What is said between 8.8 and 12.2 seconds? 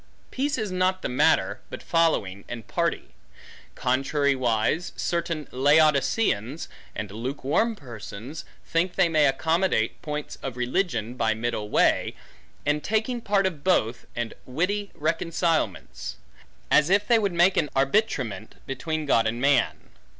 they may accommodate points of religion, by middle way,